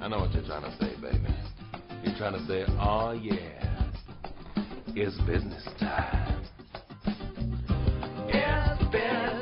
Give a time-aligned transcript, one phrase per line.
[0.00, 1.34] I know what you're trying to say, baby.
[2.04, 3.90] You're trying to say, oh yeah,
[4.94, 6.44] it's business time.
[8.28, 9.41] It's business.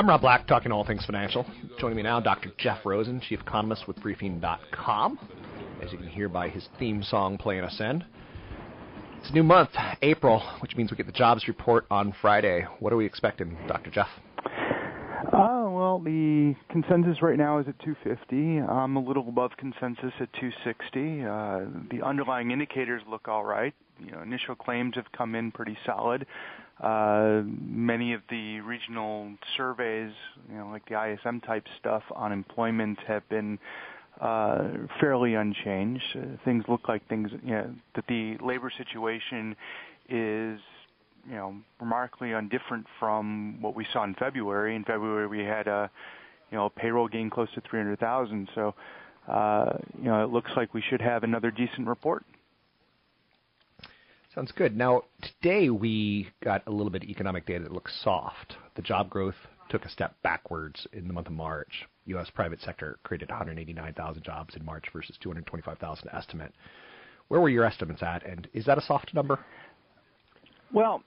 [0.00, 1.44] I'm Rob Black, talking all things financial.
[1.78, 2.50] Joining me now, Dr.
[2.56, 5.18] Jeff Rosen, chief economist with Briefing.com.
[5.82, 8.02] As you can hear by his theme song playing us in.
[9.18, 9.68] It's a new month,
[10.00, 12.66] April, which means we get the jobs report on Friday.
[12.78, 13.90] What are we expecting, Dr.
[13.90, 14.08] Jeff?
[14.38, 18.60] Uh, well, the consensus right now is at 250.
[18.60, 21.24] I'm a little above consensus at 260.
[21.24, 23.74] Uh, the underlying indicators look all right.
[24.02, 26.26] You know, initial claims have come in pretty solid.
[26.82, 30.12] Uh, many of the regional surveys,
[30.50, 33.58] you know, like the ISM type stuff on employment, have been
[34.20, 36.02] uh, fairly unchanged.
[36.14, 39.54] Uh, things look like things, you know, that the labor situation
[40.08, 40.58] is
[41.28, 44.74] you know, remarkably undifferent from what we saw in February.
[44.74, 45.90] In February, we had a,
[46.50, 48.48] you know, a payroll gain close to 300,000.
[48.54, 48.74] So,
[49.28, 52.24] uh, you know, it looks like we should have another decent report.
[54.40, 54.74] Sounds good.
[54.74, 58.56] Now, today we got a little bit of economic data that looks soft.
[58.74, 59.34] The job growth
[59.68, 61.86] took a step backwards in the month of March.
[62.06, 62.30] U.S.
[62.34, 66.54] private sector created 189,000 jobs in March versus 225,000 estimate.
[67.28, 69.40] Where were your estimates at, and is that a soft number?
[70.72, 71.02] Well,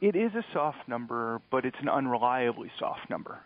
[0.00, 3.38] it is a soft number, but it's an unreliably soft number.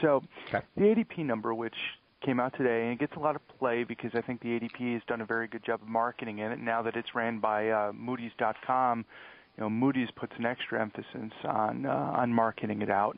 [0.00, 0.64] So Okay.
[0.76, 1.74] the ADP number, which
[2.24, 4.94] came out today, and it gets a lot of play because I think the ADP
[4.94, 6.58] has done a very good job of marketing it.
[6.58, 9.04] Now that it's ran by uh, Moody's.com,
[9.56, 13.16] you know, Moody's puts an extra emphasis on uh, on marketing it out,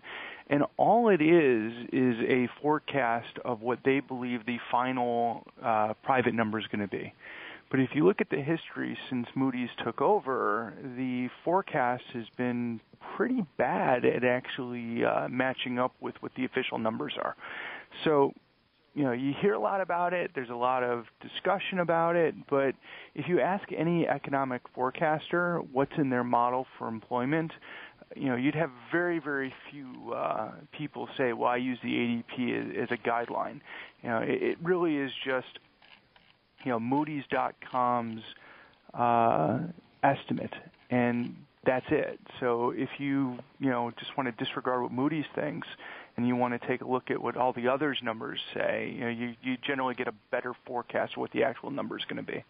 [0.49, 6.35] and all it is is a forecast of what they believe the final uh, private
[6.35, 7.15] number is going to be.
[7.71, 12.81] But if you look at the history since Moody's took over, the forecast has been
[13.17, 17.35] pretty bad at actually uh, matching up with what the official numbers are.
[18.05, 18.33] So,
[18.97, 20.31] you know, you hear a lot about it.
[20.35, 22.35] There's a lot of discussion about it.
[22.49, 22.75] But
[23.15, 27.53] if you ask any economic forecaster what's in their model for employment,
[28.15, 32.85] you know, you'd have very, very few uh, people say, "Well, I use the ADP
[32.85, 33.61] as, as a guideline."
[34.03, 35.59] You know, it, it really is just
[36.65, 38.23] you know Moody's.com's
[38.95, 39.59] uh,
[40.03, 40.55] estimate,
[40.91, 41.37] and
[41.67, 42.19] that's it.
[42.41, 45.69] So if you you know just want to disregard what Moody's thinks,
[46.17, 49.01] and you want to take a look at what all the others numbers say, you
[49.01, 52.25] know you you generally get a better forecast of what the actual number is going
[52.25, 52.45] to be.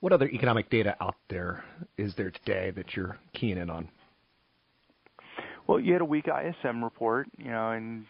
[0.00, 1.64] What other economic data out there
[1.96, 3.88] is there today that you're keying in on?
[5.68, 8.04] Well, you had a weak ISM report, you know, and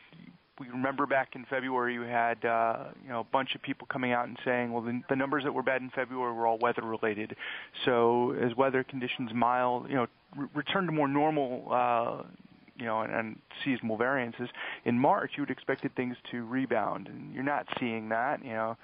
[0.59, 4.13] we remember back in February you had uh, you know a bunch of people coming
[4.13, 6.83] out and saying, well, the, the numbers that were bad in February were all weather
[6.83, 7.37] related.
[7.85, 11.67] So as weather conditions mild, you know, re- return to more normal.
[11.71, 12.23] Uh,
[12.82, 14.48] you know, and, and seasonal variances.
[14.84, 18.44] In March, you would expected things to rebound, and you're not seeing that.
[18.44, 18.76] You know,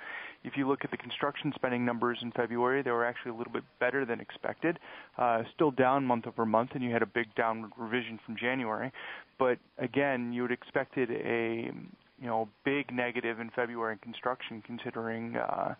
[0.44, 3.52] if you look at the construction spending numbers in February, they were actually a little
[3.52, 4.78] bit better than expected.
[5.18, 8.92] Uh, still down month over month, and you had a big downward revision from January.
[9.36, 11.72] But again, you would expected a
[12.20, 15.74] you know big negative in February in construction, considering uh,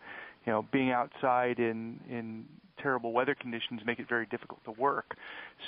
[0.45, 2.45] you know being outside in in
[2.83, 5.17] terrible weather conditions make it very difficult to work.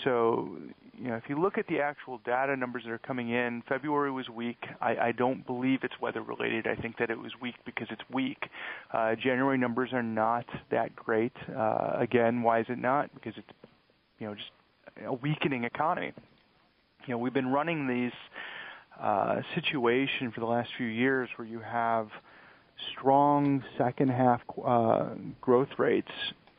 [0.05, 0.57] So,
[0.97, 4.11] you know, if you look at the actual data numbers that are coming in, February
[4.11, 4.65] was weak.
[4.81, 6.67] I, I don't believe it's weather related.
[6.67, 8.49] I think that it was weak because it's weak.
[8.93, 11.33] Uh, January numbers are not that great.
[11.57, 13.13] Uh, again, why is it not?
[13.15, 13.49] Because it's,
[14.19, 14.51] you know, just
[15.07, 16.13] a weakening economy.
[17.07, 18.13] You know, we've been running these
[19.01, 22.09] uh, situation for the last few years where you have
[22.93, 25.11] strong second half uh,
[25.41, 26.11] growth rates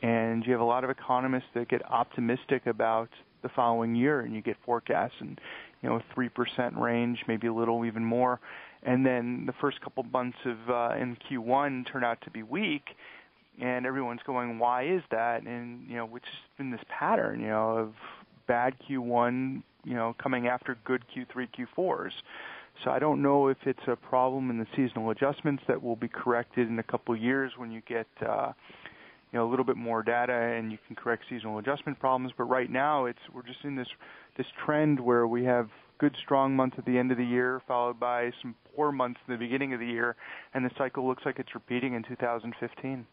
[0.02, 3.10] and you have a lot of economists that get optimistic about
[3.44, 5.38] the following year, and you get forecasts in
[5.82, 8.40] you know three percent range, maybe a little even more,
[8.84, 12.84] and then the first couple months of uh, in Q1 turn out to be weak.
[13.60, 15.44] and everyone's going, why is that?
[15.44, 17.94] And you know, which has been this pattern, you know, of
[18.48, 22.12] bad Q1, you know, coming after good Q3, Q4s.
[22.84, 26.08] So I don't know if it's a problem in the seasonal adjustments that will be
[26.08, 28.54] corrected in a couple of years when you get uh,
[29.32, 32.34] you know a little bit more data and you can correct seasonal adjustment problems.
[32.38, 33.88] But right now, it's we're just in this
[34.38, 35.70] this trend where we have
[36.00, 39.34] good strong months at the end of the year, followed by some poor months in
[39.34, 40.16] the beginning of the year,
[40.54, 43.06] and the cycle looks like it's repeating in 2015.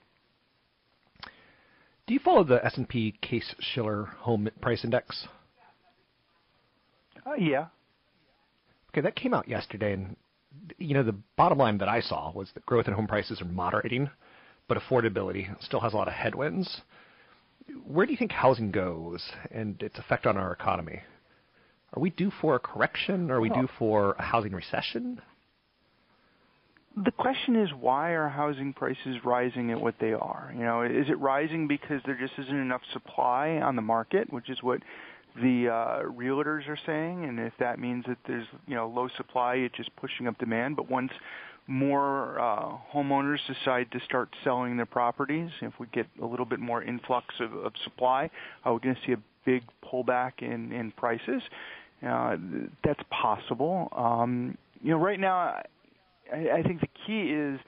[2.06, 5.28] Do you follow the S&P Case-Shiller Home Price Index?
[7.26, 7.66] Uh, yeah.
[8.90, 10.16] Okay, that came out yesterday, and
[10.78, 13.44] you know the bottom line that I saw was that growth in home prices are
[13.44, 14.08] moderating,
[14.68, 16.82] but affordability still has a lot of headwinds.
[17.86, 21.00] Where do you think housing goes and its effect on our economy?
[21.94, 23.30] Are we due for a correction?
[23.30, 25.20] Are we due for a housing recession?
[27.04, 30.52] The question is why are housing prices rising at what they are?
[30.54, 34.50] You know, is it rising because there just isn't enough supply on the market, which
[34.50, 34.80] is what
[35.36, 39.54] the uh, realtors are saying, and if that means that there's you know low supply,
[39.56, 40.74] it's just pushing up demand.
[40.76, 41.12] But once
[41.68, 46.58] more uh, homeowners decide to start selling their properties, if we get a little bit
[46.58, 48.30] more influx of, of supply,
[48.66, 51.42] uh, we're going to see a big pullback in in prices.
[52.06, 52.36] Uh,
[52.84, 53.88] that's possible.
[53.96, 55.60] Um, you know, right now,
[56.32, 57.60] I, I think the key is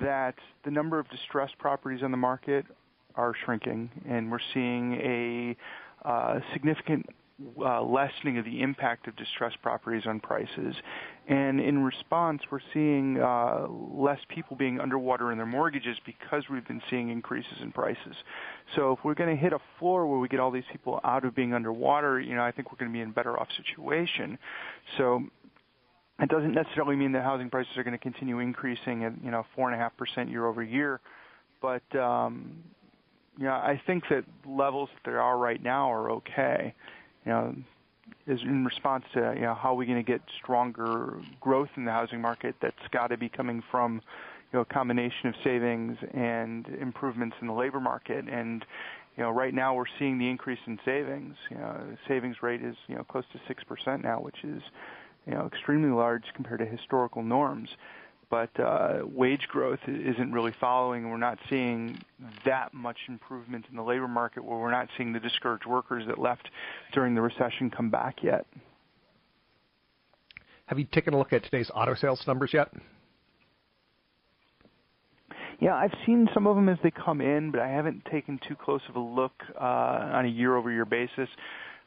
[0.00, 0.34] that
[0.64, 2.66] the number of distressed properties on the market
[3.14, 5.56] are shrinking, and we're seeing a
[6.08, 7.06] uh, significant
[7.60, 10.74] uh, lessening of the impact of distressed properties on prices.
[11.28, 16.66] And in response, we're seeing uh, less people being underwater in their mortgages because we've
[16.66, 18.16] been seeing increases in prices.
[18.74, 21.26] So if we're going to hit a floor where we get all these people out
[21.26, 23.48] of being underwater, you know, I think we're going to be in a better off
[23.58, 24.38] situation.
[24.96, 25.22] So
[26.20, 29.46] it doesn't necessarily mean that housing prices are going to continue increasing at you know
[29.54, 31.00] four and a half percent year over year,
[31.62, 32.56] but um,
[33.36, 36.74] you know I think that levels that they are right now are okay.
[37.24, 37.54] You know,
[38.26, 41.84] is in response to you know how are we going to get stronger growth in
[41.84, 43.94] the housing market that's got to be coming from
[44.52, 48.28] you know a combination of savings and improvements in the labor market?
[48.28, 48.64] And
[49.16, 51.36] you know right now we're seeing the increase in savings.
[51.50, 54.62] You know savings rate is you know close to 6% now which is
[55.26, 57.70] you know extremely large compared to historical norms
[58.30, 61.98] but uh, wage growth isn't really following, and we're not seeing
[62.44, 66.18] that much improvement in the labor market where we're not seeing the discouraged workers that
[66.18, 66.48] left
[66.92, 68.46] during the recession come back yet.
[70.66, 72.68] Have you taken a look at today's auto sales numbers yet?
[75.60, 78.54] Yeah, I've seen some of them as they come in, but I haven't taken too
[78.54, 81.28] close of a look uh, on a year-over-year basis.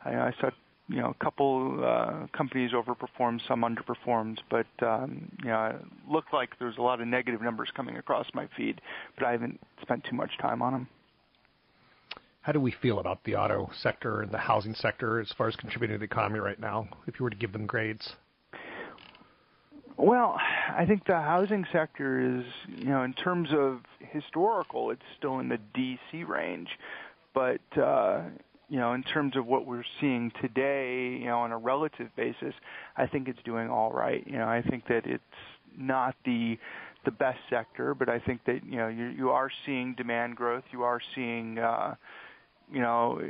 [0.04, 0.50] I, I saw
[0.92, 6.34] you know, a couple uh, companies overperformed, some underperformed, but um, you know, it looked
[6.34, 8.82] like there's a lot of negative numbers coming across my feed,
[9.18, 10.88] but I haven't spent too much time on them.
[12.42, 15.56] How do we feel about the auto sector and the housing sector as far as
[15.56, 18.14] contributing to the economy right now, if you were to give them grades?
[19.98, 20.36] Well,
[20.76, 25.50] I think the housing sector is, you know, in terms of historical, it's still in
[25.50, 26.70] the DC range,
[27.36, 28.24] but uh,
[28.72, 32.54] you know, in terms of what we're seeing today, you know, on a relative basis,
[32.96, 34.26] I think it's doing all right.
[34.26, 35.22] You know, I think that it's
[35.78, 36.58] not the
[37.04, 40.64] the best sector, but I think that you know you you are seeing demand growth.
[40.72, 41.96] You are seeing uh,
[42.72, 43.22] you know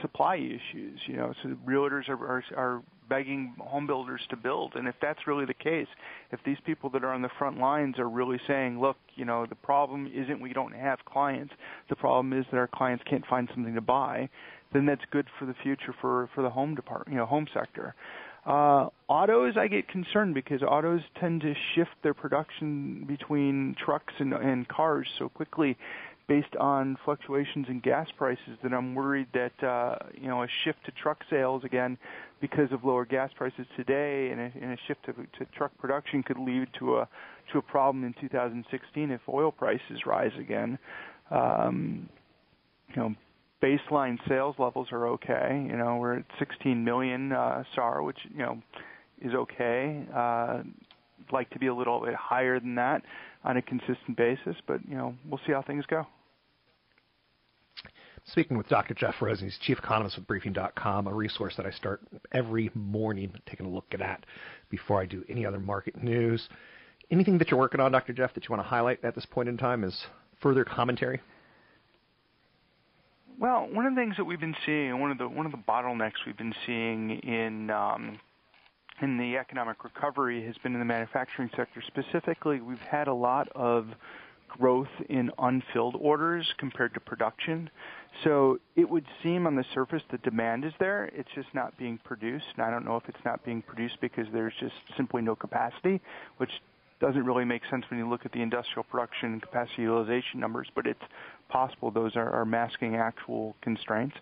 [0.00, 0.98] supply issues.
[1.06, 4.74] You know, so realtors are are, are begging home builders to build.
[4.74, 5.86] And if that's really the case,
[6.32, 9.46] if these people that are on the front lines are really saying, look, you know,
[9.46, 11.54] the problem isn't we don't have clients,
[11.88, 14.28] the problem is that our clients can't find something to buy,
[14.72, 17.94] then that's good for the future for for the home department, you know, home sector.
[18.46, 24.32] Uh, autos, I get concerned because autos tend to shift their production between trucks and,
[24.32, 25.76] and cars so quickly
[26.28, 30.84] based on fluctuations in gas prices that I'm worried that uh, you know a shift
[30.84, 31.98] to truck sales again
[32.40, 36.22] because of lower gas prices today and a, and a shift to, to truck production
[36.22, 37.08] could lead to a
[37.52, 40.78] to a problem in 2016 if oil prices rise again.
[41.30, 42.08] Um,
[42.94, 43.14] you know,
[43.62, 45.66] baseline sales levels are okay.
[45.68, 48.60] You know, we're at 16 million uh, SAR, which you know
[49.22, 50.06] is okay.
[50.14, 50.62] Uh,
[51.32, 53.02] like to be a little bit higher than that
[53.44, 56.06] on a consistent basis, but you know, we'll see how things go.
[58.32, 58.92] Speaking with Dr.
[58.92, 63.64] Jeff Rosen, he's chief economist with Briefing.com, a resource that I start every morning taking
[63.64, 64.26] a look at that
[64.68, 66.46] before I do any other market news.
[67.10, 68.12] Anything that you're working on, Dr.
[68.12, 69.98] Jeff, that you want to highlight at this point in time as
[70.42, 71.22] further commentary?
[73.40, 75.58] Well, one of the things that we've been seeing, one of the one of the
[75.58, 78.20] bottlenecks we've been seeing in um,
[79.00, 81.82] in the economic recovery has been in the manufacturing sector.
[81.86, 83.86] Specifically, we've had a lot of
[84.48, 87.70] growth in unfilled orders compared to production.
[88.24, 91.06] So it would seem on the surface the demand is there.
[91.14, 92.46] It's just not being produced.
[92.56, 96.00] And I don't know if it's not being produced because there's just simply no capacity,
[96.38, 96.50] which
[97.00, 100.68] doesn't really make sense when you look at the industrial production and capacity utilization numbers,
[100.74, 101.02] but it's
[101.48, 104.16] possible those are, are masking actual constraints.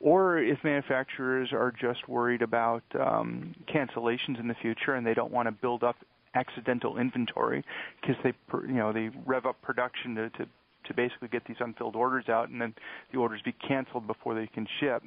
[0.00, 5.32] Or if manufacturers are just worried about um, cancellations in the future and they don't
[5.32, 5.96] want to build up
[6.34, 7.64] accidental inventory
[8.00, 8.32] because they,
[8.68, 10.46] you know, they rev up production to, to
[10.88, 12.74] to basically get these unfilled orders out and then
[13.12, 15.02] the orders be canceled before they can ship.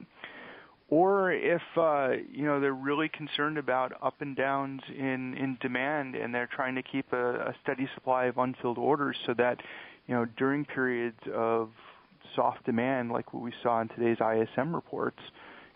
[0.90, 6.16] Or if uh, you know they're really concerned about up and downs in in demand
[6.16, 9.58] and they're trying to keep a, a steady supply of unfilled orders so that
[10.08, 11.70] you know during periods of
[12.36, 15.20] soft demand like what we saw in today's ISM reports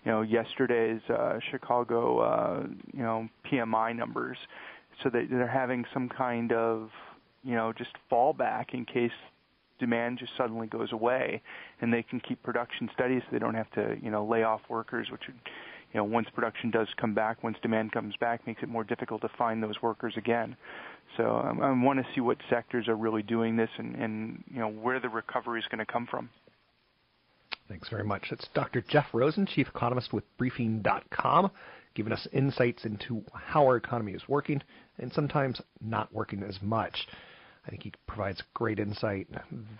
[0.03, 4.38] you know yesterday's uh, Chicago uh, you know PMI numbers
[5.01, 6.89] so that they're having some kind of
[7.43, 9.12] you know just fallback in case
[9.79, 11.41] demand just suddenly goes away
[11.82, 14.62] and they can keep production steady so they don't have to you know lay off
[14.70, 15.38] workers which would
[15.94, 19.22] you know once production does come back once demand comes back makes it more difficult
[19.22, 20.55] to find those workers again
[21.17, 24.60] so um, I want to see what sectors are really doing this and, and you
[24.60, 26.29] know where the recovery is going to come from
[27.67, 28.27] Thanks very much.
[28.32, 28.84] It's Dr.
[28.88, 31.50] Jeff Rosen, Chief Economist with Briefing.com,
[31.96, 34.62] giving us insights into how our economy is working
[35.00, 37.08] and sometimes not working as much.
[37.65, 39.27] I think he provides great insight.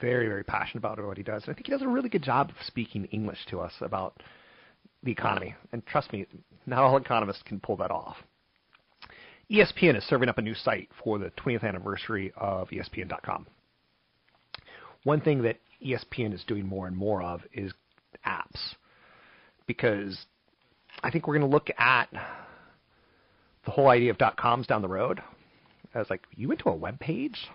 [0.02, 1.44] Very, very passionate about what he does.
[1.44, 4.22] And I think he does a really good job of speaking English to us about
[5.04, 5.56] the economy.
[5.72, 6.26] And trust me,
[6.66, 8.18] not all economists can pull that off.
[9.52, 13.46] ESPN is serving up a new site for the 20th anniversary of ESPN.com.
[15.04, 17.72] One thing that ESPN is doing more and more of is
[18.26, 18.74] apps.
[19.68, 20.26] Because
[21.04, 22.08] I think we're going to look at
[23.66, 25.22] the whole idea of .coms down the road
[25.94, 27.48] as like, you went to a web page?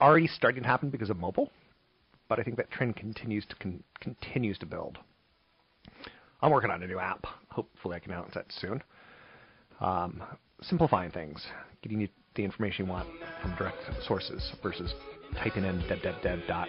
[0.00, 1.50] Already starting to happen because of mobile,
[2.28, 4.98] but I think that trend continues to con- continues to build.
[6.42, 7.24] I'm working on a new app.
[7.50, 8.82] Hopefully, I can announce that soon.
[9.80, 10.22] Um,
[10.62, 11.44] simplifying things,
[11.82, 13.08] getting you the information you want
[13.40, 14.94] from direct sources versus
[15.42, 16.68] typing in dead dead dead dot.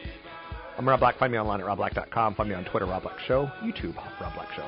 [0.78, 1.18] I'm Rob Black.
[1.18, 2.36] Find me online at robblack.com.
[2.36, 4.68] Find me on Twitter, Rob Black Show, YouTube, Rob Black Show.